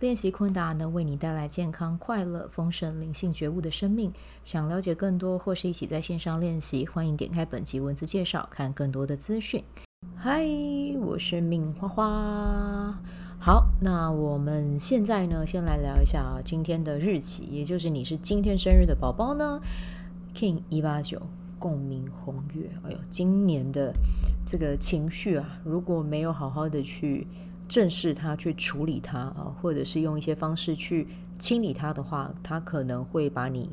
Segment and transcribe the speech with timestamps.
[0.00, 4.12] 练习昆达能为你带来健康、快乐、丰盛、灵性觉悟的生命。
[4.42, 9.62] 想了解更多或是一起在线上练习，欢迎点开本集文字介绍，看更多的资讯。
[10.16, 10.44] 嗨，
[11.00, 12.98] 我是敏花花。
[13.38, 19.60] 好，那我们现在呢，先来聊一下今天的日期，也就是你是今天生日的宝宝呢
[20.34, 21.22] ，King 一八九
[21.56, 22.68] 共鸣红月。
[22.82, 23.94] 哎呦，今年的
[24.44, 27.28] 这个情绪啊，如果没有好好的去。
[27.66, 33.70] 正视它，去处理它啊，或者是用一些方式去清理它的话，它可能会把你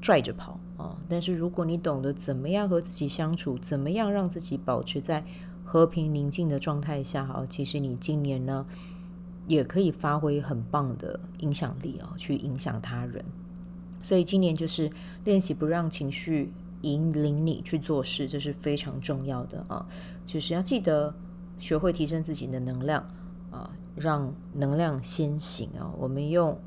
[0.00, 0.96] 拽着跑啊。
[1.08, 5.24] 但是如果你懂得怎么样和自己相处，怎么样让自己保持在
[5.64, 8.66] 和平宁静的状态下啊，其实你今年呢
[9.48, 13.24] 也可以发挥很棒的影响力啊，去影响他人。
[14.02, 14.90] 所以今年就是
[15.24, 19.86] 练习不让情绪引领你去做事，这是非常重要的啊，
[20.26, 21.14] 就是要记得。
[21.62, 23.06] 学会提升自己的能量
[23.52, 25.94] 啊，让能量先行啊。
[25.96, 26.60] 我们用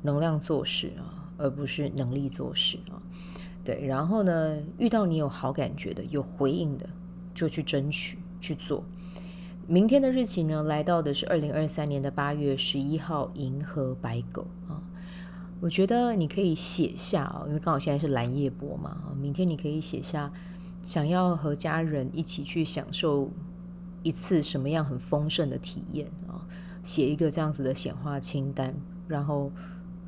[0.00, 2.96] 能量做事啊，而不是能力做事啊。
[3.62, 6.88] 对，然后呢，遇到你有好感觉的、有回应的，
[7.34, 8.82] 就去争取去做。
[9.66, 14.80] 明天的日期呢，来到的是二零二三年的八月十一号，银河白狗啊。
[15.60, 19.12] 我觉得你可以写下啊，因为刚好现在是蓝夜波嘛啊。
[19.20, 20.32] 明天你可以写下，
[20.82, 23.28] 想要和家人一起去享受。
[24.02, 26.46] 一次什么样很丰盛的体验啊？
[26.82, 28.74] 写一个这样子的显化清单，
[29.06, 29.52] 然后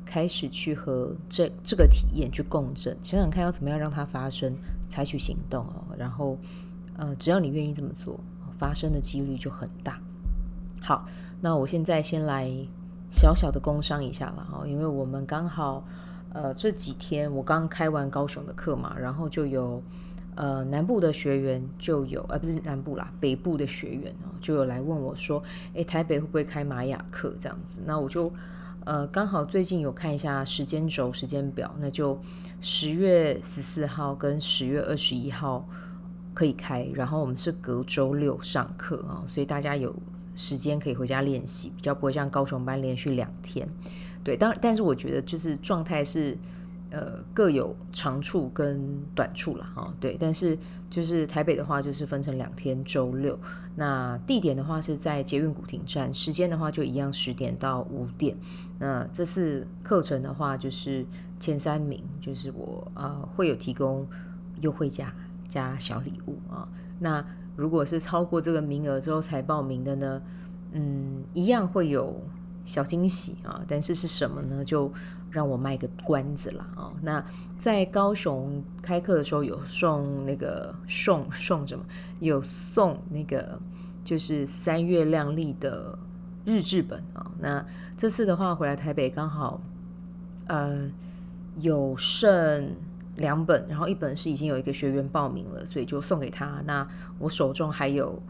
[0.03, 4.55] 开始去和这这个体验去共振，想想看要怎么样让它发生，
[4.89, 5.85] 采取行动哦。
[5.95, 6.35] 然后，
[6.97, 8.19] 呃，只要你愿意这么做，
[8.57, 9.99] 发生的几率就很大。
[10.81, 11.05] 好，
[11.39, 12.49] 那我现在先来
[13.11, 15.85] 小小的工商一下了哈，因为我们刚好
[16.33, 19.81] 呃这几天我刚开完高雄的课嘛，然后就有。
[20.35, 25.41] 呃，南部的学员就有，呃，不是南部啦，北部的学员哦，就有来问我说，
[25.73, 27.79] 诶，台北会不会开玛雅课这样子？
[27.85, 28.31] 那我就，
[28.85, 32.19] 呃，刚好最近有看一下时间轴、时间表，那就
[32.61, 35.67] 十月十四号跟十月二十一号
[36.33, 39.95] 可以开，然后我们是隔周六上课啊，所以大家有
[40.35, 43.67] 时间可以回家练习，比较不会像高雄班连续两天。
[44.23, 46.37] 对，当，但是我觉得就是状态是。
[46.93, 50.55] 呃，各有长处跟短处了哈，对，但是
[50.91, 53.37] 就是台北的话，就是分成两天，周六。
[53.75, 58.37] 那地点的话是在捷运古亭站，时间的话就一样，十点到五点。
[58.77, 61.03] 那这次课程的话，就是
[61.39, 64.07] 前三名，就是我呃会有提供
[64.61, 65.11] 优惠价
[65.47, 66.69] 加小礼物啊。
[66.99, 67.25] 那
[67.55, 70.21] 如果是超过这个名额之后才报名的呢，
[70.73, 72.21] 嗯，一样会有
[72.65, 73.61] 小惊喜啊。
[73.67, 74.63] 但是是什么呢？
[74.63, 74.91] 就
[75.31, 76.93] 让我卖个关子了啊！
[77.01, 77.23] 那
[77.57, 81.83] 在高雄开课的时候有送那个送送什么？
[82.19, 83.59] 有送那个
[84.03, 85.97] 就是三月亮丽的
[86.45, 87.31] 日志本啊。
[87.39, 87.65] 那
[87.97, 89.59] 这次的话回来台北刚好
[90.45, 90.91] 呃
[91.59, 92.75] 有剩
[93.15, 96.61] 两本，然后一本是已经有一个学员报名了，所以就送给他。
[96.65, 96.87] 那
[97.17, 98.21] 我手中还有。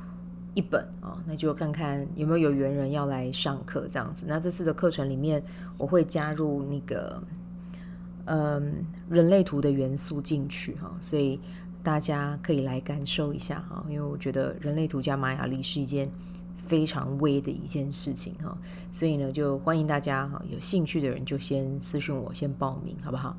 [0.55, 4.23] 一本啊，那就看看有没有有缘人要来上课这样子。
[4.27, 5.43] 那这次的课程里面，
[5.77, 7.23] 我会加入那个
[8.25, 11.39] 嗯人类图的元素进去哈，所以
[11.81, 13.83] 大家可以来感受一下哈。
[13.89, 16.07] 因为我觉得人类图加玛雅历是一件
[16.55, 18.55] 非常微的一件事情哈，
[18.91, 23.35] 所以呢，就欢迎大家哈，有兴趣的人就先私信我，先报名好不好？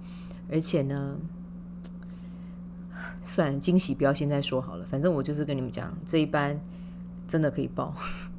[0.50, 1.16] 而且呢，
[3.22, 6.60] 算了，惊喜不要现在说好了，反正我就是跟你们讲这一班。
[7.26, 7.94] 真的可以报，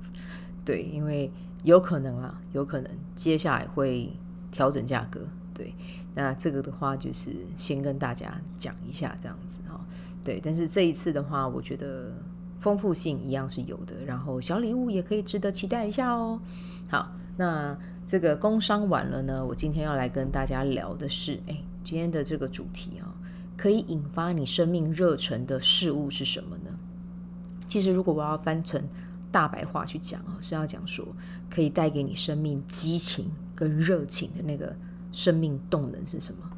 [0.63, 1.31] 对，因为
[1.63, 4.11] 有可能啊，有可能接下来会
[4.51, 5.21] 调整价格，
[5.53, 5.73] 对，
[6.13, 9.79] 那这个的话就是先跟大家讲一下这样子哈，
[10.23, 12.11] 对，但是这一次的话，我觉得
[12.57, 16.39] 丰富性一样是有的，然后小礼物也可以值得期待一下哦。
[16.87, 23.13] 好，那这个工商完了呢，我今天要来跟大家聊的是，哎，今天的这个主题啊，
[23.57, 26.69] 可以引发你生命热忱的事物是什么呢？
[27.75, 28.81] 其实，如果我要翻成
[29.33, 31.05] 大白话去讲啊，是要讲说
[31.49, 34.73] 可以带给你生命激情跟热情的那个
[35.11, 36.49] 生命动能是什么？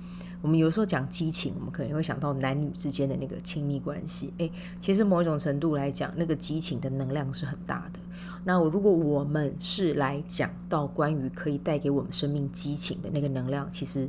[0.44, 4.32] 我们有时候讲激情，我们可能会想到男女之间的那个亲密关系。
[4.38, 8.00] 诶，其实某一种程度来讲，那个激情的能量是很大的。
[8.44, 14.08] 那我如果我们是来讲到关于可以带给我们生命激情的那个能量，其实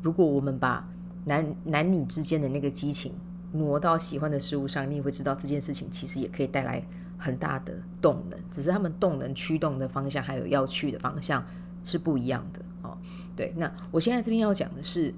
[0.00, 0.88] 如果我们把
[1.26, 3.12] 男男女之间的那个激情
[3.56, 6.84] 挪到喜欢的事物上，你也会知道这件事情其实也可以带来
[7.16, 7.72] 很大的
[8.02, 11.44] 动能，只是他们动能驱动的方向还有要去的方向
[11.84, 12.98] 是不一样的哦。
[13.36, 15.14] 对，那我现在这边要讲的是，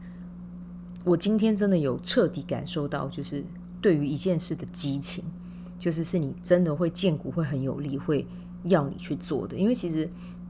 [1.02, 3.42] 我今天真的有彻底感受到，就是
[3.80, 5.24] 对于一件事的激情，
[5.78, 8.26] 就是是你真的会荐骨会很有力，会
[8.64, 9.56] 要你去做的。
[9.56, 10.06] 因为其实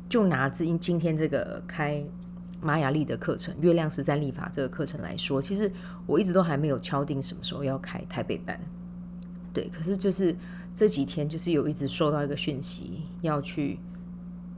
[0.09, 2.05] 就拿今今天这个开
[2.67, 5.71] 玛雅历的课程、月亮实战历法这个课程来说，其实
[6.05, 8.61] 我一直都还没有敲定什么时候要开台北班。
[9.53, 10.37] 对，可是就是
[10.75, 13.79] 这几天就是有一直收到一个讯息，要去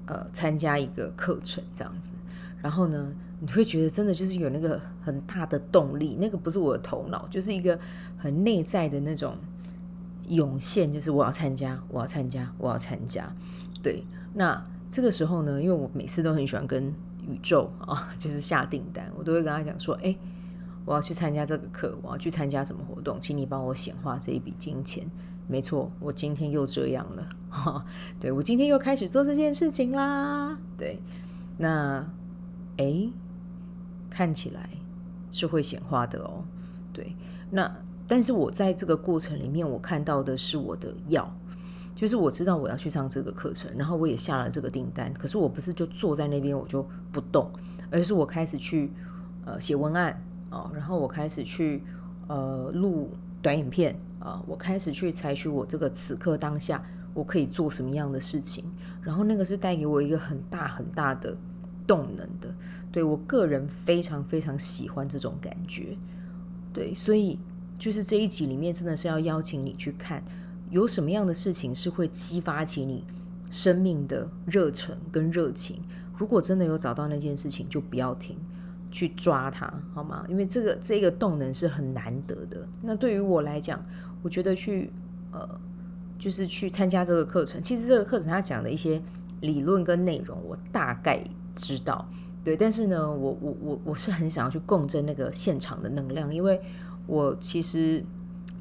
[0.07, 2.09] 呃参加一个课程这样子。
[2.61, 7.79] 然后呢，你会觉得真的就是有那个很大的动力，那个不是我的头脑，就是一个
[8.17, 9.37] 很内在的那种
[10.27, 13.33] 涌现，就是我要参加，我要参加，我要参加。
[13.81, 14.61] 对，那
[14.91, 16.93] 这个时候呢，因为我每次都很喜欢跟
[17.29, 20.17] 宇宙啊， 就是下订单，我都会跟他讲说，哎，
[20.85, 25.09] 我要去参加这个课，我要去参加什么活动，请你帮我显化这一笔金钱。
[25.47, 27.85] 没错，我今天又这样了，哈，
[28.19, 30.59] 对，我今天又开始做这件事情啦。
[30.77, 31.01] 对，
[31.59, 32.05] 那。
[32.81, 33.11] 哎，
[34.09, 34.71] 看起来
[35.33, 36.45] 是会显化的哦。
[36.93, 37.17] 对，
[37.51, 37.69] 那
[38.07, 41.29] 但是我在这个过程里面，我看到的是我的要，
[41.99, 45.13] 就是我知道我要去上这个课程，然后我也下了这个订单。
[45.15, 47.51] 可是我不是就坐在那边我就不动，
[47.91, 48.93] 而是我开始去
[49.45, 50.17] 呃写文案
[50.49, 51.83] 啊，然后我开始去
[52.29, 53.11] 呃录
[53.43, 56.81] 短影片啊，我开始去采取我这个此刻当下
[57.15, 58.65] 我可以做什么样的事情，
[59.03, 61.37] 然后那个是带给我一个很大很大的。
[61.89, 62.55] 动能的，
[62.93, 65.97] 对，我个人非常非常喜欢这种感觉，
[66.71, 67.39] 对，所以
[67.79, 70.23] 就是这一集里面真的是要邀请你去看，
[70.71, 73.05] 有什么样的事情是会激发起你
[73.51, 75.83] 生命的热忱跟热情。
[76.17, 78.37] 如果真的有找到那件事情，就不要停，
[78.91, 80.25] 去抓它，好吗？
[80.29, 82.67] 因为这个这个动能是很难得的。
[82.83, 83.85] 那对于我来讲，
[84.23, 84.93] 我觉得去
[85.33, 85.49] 呃，
[86.19, 89.01] 就是去参加这个课程，其实这个课程它讲的一些
[89.41, 91.23] 理论跟内容，我大概。
[91.55, 92.09] 知道，
[92.45, 96.61] 对，但是呢，我我我我是很想要去共振那个现场的能量，因为
[97.05, 98.05] 我其实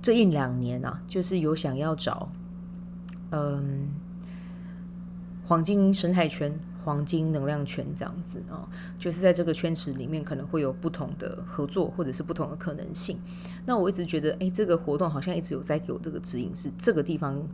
[0.07, 2.31] 这一两年啊，就是有想要找，
[3.31, 3.89] 嗯，
[5.43, 8.65] 黄金生态圈、黄金能量圈这样子啊，
[8.97, 13.19] 就是在这个圈池里面可能会有不同的合作，或者是不同的可能性。
[13.65, 17.45] 那我一直觉得，哎，这个活动好像一直有在给我这个指引，是这个地方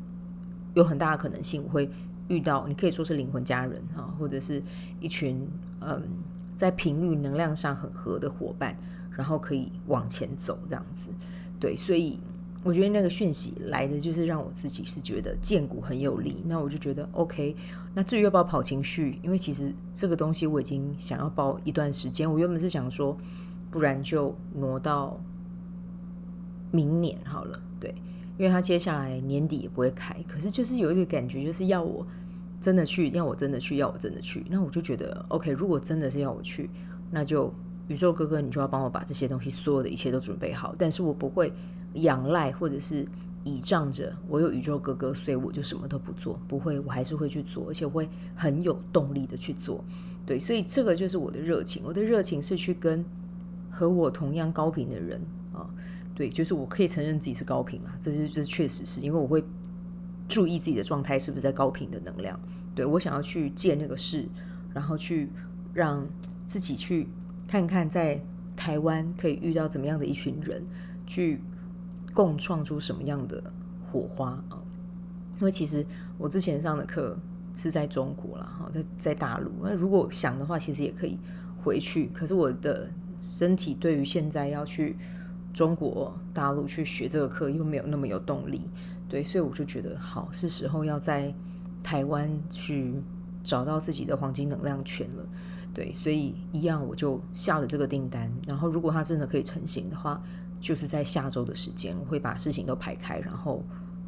[0.75, 1.89] 有很大的可能性，我会。
[2.27, 4.61] 遇到你可以说是灵魂家人啊，或者是
[5.01, 5.45] 一群
[5.81, 6.01] 嗯，
[6.55, 8.77] 在频率能量上很合的伙伴，
[9.09, 11.09] 然后可以往前走这样子。
[11.59, 12.17] 对，所以
[12.63, 16.41] 我觉得那个讯息来的就是让我自己是觉得荐骨很有力。
[16.45, 17.55] 那我就觉得 OK。
[17.93, 22.31] 那至于要不要跑情绪，因为其实这个东西我已经想要报一段时间。
[22.31, 23.17] 我原本是想说，
[23.69, 25.19] 不然就挪到
[26.71, 27.61] 明年好了。
[27.79, 27.93] 对。
[28.35, 32.05] 因为他接下来年底也不会开，可是就是有一个感觉，就是要我
[32.59, 34.43] 真的去，要我真的去，要我真的去。
[34.49, 36.67] 那我就觉得，OK，如果真的是要我去，
[37.11, 37.53] 那就
[37.87, 40.73] 宇宙哥哥，你就要帮我把这些东西，所有的一切都准备好。
[40.77, 41.51] 但是我不会
[41.95, 43.05] 仰赖或者是
[43.43, 46.39] 倚仗着我有宇宙哥哥，所以我就什么都不做。
[46.47, 49.83] 不会，我还是会去做，而且会很有动力的去做。
[50.25, 51.83] 对，所以这个就是我的热情。
[51.85, 53.03] 我的热情是去跟
[53.69, 55.21] 和我同样高频的人
[55.51, 55.69] 啊。
[56.15, 59.43] 对，就是我可以承认自己是高频啊，这是这确实是因为我会
[60.27, 62.39] 注意自己的状态是不是在高频的能量。
[62.73, 64.25] 对，我想要去借那个事，
[64.73, 65.29] 然后去
[65.73, 66.07] 让
[66.45, 67.09] 自己去
[67.47, 68.21] 看看在
[68.55, 70.65] 台湾可以遇到怎么样的一群人，
[71.05, 71.41] 去
[72.13, 73.43] 共创出什么样的
[73.85, 74.61] 火花啊。
[75.39, 75.85] 因为其实
[76.17, 77.17] 我之前上的课
[77.53, 79.51] 是在中国啦，哈，在在大陆。
[79.61, 81.17] 那如果想的话，其实也可以
[81.63, 82.09] 回去。
[82.13, 84.95] 可是我的身体对于现在要去。
[85.53, 88.59] 中国大陆去学这个课又没有那么有动力，
[89.07, 91.31] 对，所以我就觉得好，是时候要在
[91.83, 92.95] 台湾去
[93.43, 95.23] 找到自己的黄金能量圈了，
[95.73, 100.21] 对，所以一样我就下了这个订单，然后如果它真的可以成型的话，
[100.59, 103.63] 就是在下周的时间，我会把事情都排开，然后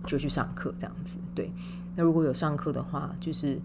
[0.06, 1.52] 就去上课这样子，对，
[1.96, 3.60] 那如果有上课的话，就是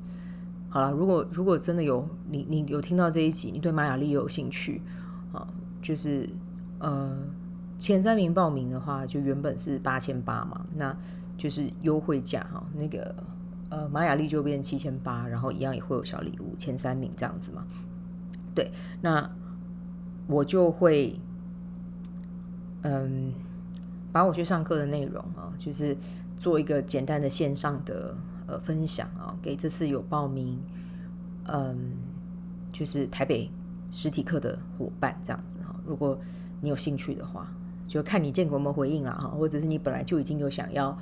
[0.68, 4.80] 好了，如果如果真的有你你有听到这一集，你对玛雅丽有兴趣
[5.32, 5.46] 啊，
[5.82, 6.28] 就是
[6.78, 7.16] 呃。
[7.78, 10.94] 前三名报名的话，就原本是八千八嘛，那
[11.38, 12.62] 就是优惠价哈。
[12.74, 13.14] 那个
[13.70, 16.54] 呃，玛雅丽就变七千八，然后一样也会有小礼物。
[16.58, 17.64] 前三名这样子嘛，
[18.54, 19.30] 对，那
[20.26, 21.18] 我就会
[22.82, 23.32] 嗯，
[24.12, 25.96] 把我去上课的内容啊，就是
[26.36, 28.16] 做一个简单的线上的
[28.46, 30.58] 呃分享啊，给这次有报名
[31.44, 31.94] 嗯，
[32.72, 33.50] 就是台北
[33.90, 35.74] 实体课的伙伴这样子哈。
[35.84, 36.18] 如果
[36.60, 37.52] 你有兴趣的话，
[37.86, 40.96] 就看你见过有没有回应了哈，或者是你本来就已经有想要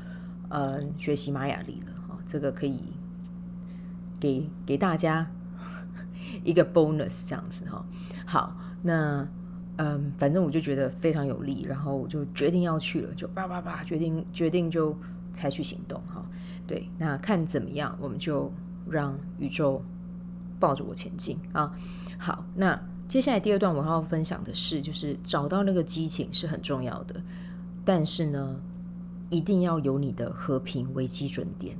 [0.48, 2.82] 呃学习玛雅历了哈，这个可以
[4.18, 5.30] 给给大家
[6.48, 7.84] 一个 bonus 这样子哈。
[8.24, 9.28] 好，那
[9.76, 14.96] 嗯，反正我就觉得非常有利，然后我就决定要去了，就叭叭叭决定决定就
[15.32, 16.24] 采取行动哈。
[16.66, 18.52] 对，那看怎么样，我们就
[18.88, 19.82] 让宇宙
[20.58, 21.76] 抱着我前进啊。
[22.18, 22.80] 好，那。
[23.08, 27.18] 接下来第二段我要分享的是，就是找到那个激情是很重要的，
[27.82, 28.60] 但是呢，
[29.30, 31.74] 一定要有你的和平为基准点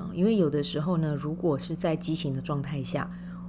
[0.00, 3.08] 啊，因为有的时候呢，如果是在激情的状态下，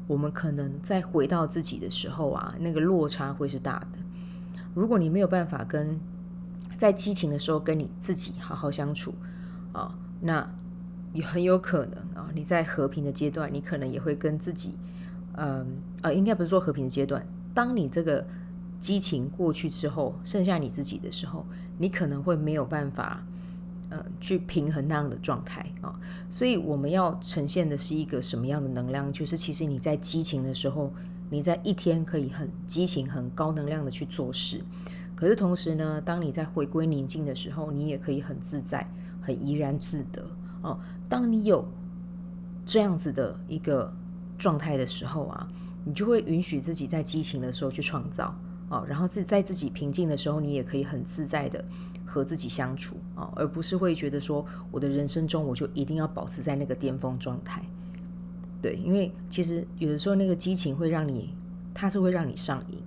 [0.10, 4.00] 我们可能在回到自己的时候啊，那个落差会是大的。
[4.74, 6.00] 如果你没有办法跟
[6.80, 9.14] 在激情的时候跟你自己好好相处
[9.72, 10.50] 啊，那
[11.14, 14.74] 也很有可能啊，你在和平的阶段，你可能也会跟自己。
[15.34, 17.24] 嗯，呃，应该不是说和平的阶段。
[17.54, 18.26] 当你这个
[18.80, 21.46] 激情过去之后，剩下你自己的时候，
[21.78, 23.24] 你可能会没有办法，
[23.90, 25.94] 呃，去平衡那样的状态啊。
[26.30, 29.12] 所以我们要呈现的是一个什么样的能量？
[29.12, 30.92] 就是其实你在激情的时候，
[31.30, 34.64] 你在一天可以很激情、很高能量的去做事。
[35.16, 38.90] 可是同时呢，当你在回归宁静的时候，你也可以很自在、
[39.22, 40.26] 很怡然自得
[40.62, 40.80] 哦。
[41.08, 41.68] 当你有
[42.66, 43.94] 这样子的一个。
[44.40, 45.46] 状态的时候啊，
[45.84, 48.34] 你就会允许自己在激情的时候去创造
[48.70, 51.64] 哦，然后自在自己平静的时候，你也可以很自在的
[52.06, 57.64] 和自己相处啊，而不是会觉得说我的人生中我就一定要保持在那个巅峰状态。
[58.62, 61.34] 对，因为其实有的时候那个激情会让你，
[61.74, 62.78] 它是会让你上瘾。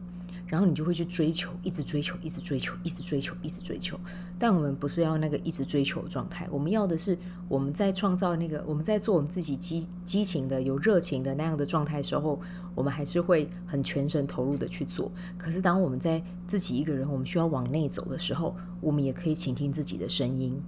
[0.53, 3.99] 然后你就会去追求，一直追求，一直追求，一直追求，一直追求。
[4.39, 7.17] 但我们不是要那个一直追求的状态，我们要的是
[7.49, 12.39] 我们在创造那个，我们在做我们自己激激情的、有热情的那样的状态的时候，
[12.75, 15.11] 我们还是会很全神投入的去做。
[15.39, 20.63] 可是当我们在自己一个人，我们需要往内走的时候，我们也可以倾听自己的声音，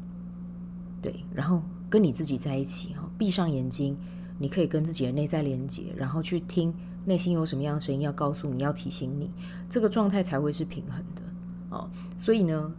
[1.02, 3.94] 对，然后跟你自己在一起哈，闭上眼睛，
[4.38, 6.74] 你可以跟自己的内在连接，然后去听。
[7.06, 9.30] 内心有什么样的声音要告诉你，要提醒你，
[9.68, 11.22] 这个状态才会是平衡的
[11.68, 11.86] 哦。
[12.16, 12.72] 所以呢，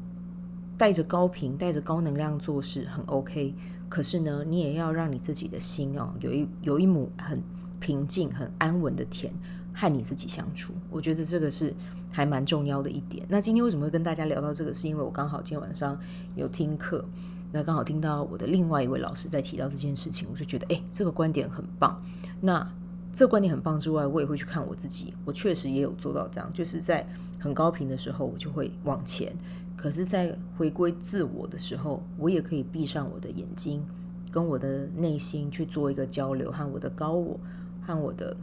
[0.76, 3.54] 带着高频、带着高能量做事很 OK。
[3.88, 7.40] 可是呢，你也要让你自己的心哦，有一有一亩很
[7.80, 9.32] 平静、很安稳的田，
[9.76, 10.74] 和你自己相处。
[10.90, 11.72] 我觉得这个是
[12.12, 13.24] 还蛮重要的一点。
[13.30, 14.74] 那今天为什么会跟大家聊到这个？
[14.74, 15.96] 是因为我刚好今天晚上
[16.36, 17.06] 有听课，
[17.52, 22.02] 那刚好听到我的另外一位老师在提到这件事情，我就觉得，哎，这个观点很棒。
[22.42, 22.68] 那
[23.14, 25.14] 这个观点很棒之外，我也会去看我自己。
[25.24, 27.08] 我确实也有做到这样，就是在
[27.40, 29.32] 很高频的时候，我就会往前；
[29.78, 33.86] 可是，在回归自我的时候，我也可以闭上我的眼睛，
[34.30, 37.40] 跟我的内心去做一个交流，和我的高我，
[37.82, 38.36] 和我的，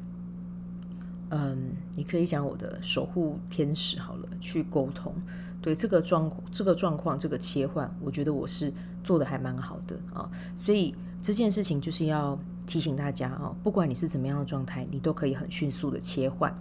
[1.32, 5.12] 嗯，你可以讲我的守护天使好了，去沟通。
[5.60, 8.72] 对这个状这个状况，这个切换，我觉得我是
[9.02, 10.30] 做得还蛮好的啊。
[10.56, 12.38] 所以这件事情就是要。
[12.64, 16.56] 提醒大家啊，不管你是怎么样的状态，你都可以很迅速的切换。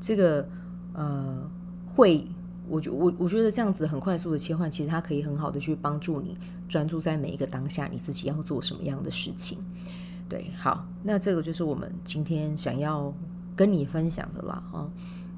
[0.00, 0.46] 这个
[0.92, 1.48] 呃，
[1.86, 2.26] 会，
[2.68, 6.36] 我觉我我觉得这样子很快速的切换，其实它可以很好的去帮助你
[6.68, 9.56] 专注在每一个当下，你自己要做什么样的事情。
[10.28, 13.14] 对，好，那这个就是我们今天想要
[13.56, 14.90] 跟你分享的啦啊。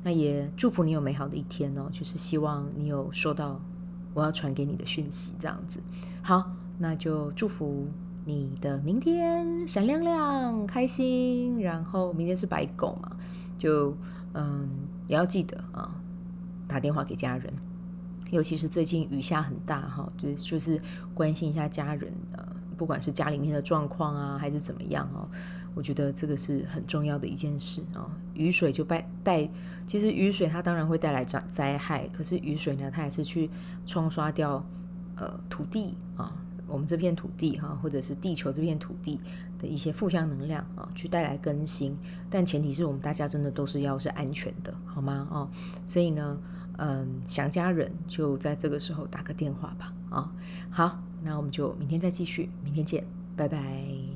[0.02, 3.60] 那也祝福你有美好的一天哦，就是希望你有收到
[4.14, 5.80] 我要传给你的讯息，这样子。
[6.22, 7.86] 好，那就祝福。
[8.28, 11.60] 你的明天闪亮亮，开心。
[11.60, 13.16] 然后明天是白狗嘛，
[13.56, 13.96] 就
[14.32, 14.68] 嗯，
[15.06, 15.94] 也要记得啊，
[16.66, 17.46] 打电话给家人，
[18.32, 20.82] 尤其是最近雨下很大哈，就就是
[21.14, 25.28] 关心一下家人的，不管是家里面的状况啊，还是怎么样哦，
[25.76, 28.10] 我觉得这个是很重要的一件事啊。
[28.34, 29.48] 雨水就带带，
[29.86, 33.50] 其实雨水它当然会带来灾灾害，可是雨水呢，它也是去
[33.84, 34.64] 冲刷掉
[35.16, 36.34] 呃土地啊。
[36.66, 39.20] 我们这片土地哈，或者是地球这片土地
[39.56, 41.96] 的一些负向能量啊，去带来更新。
[42.28, 45.28] 但前提是我们大家真的都是要是安全的，好吗？
[45.30, 45.48] 哦，
[45.86, 46.36] 所以呢，
[46.78, 49.94] 嗯，想家人就在这个时候打个电话吧。
[50.10, 50.32] 啊，
[50.70, 53.04] 好，那我们就明天再继续，明天见，
[53.36, 54.15] 拜拜。